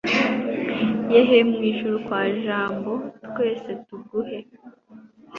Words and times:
yehe, 1.13 1.37
mu 1.49 1.59
ijuru 1.71 1.95
kwa 2.05 2.21
jambo, 2.43 2.91
twese 3.27 3.69
tuguhe 3.85 4.39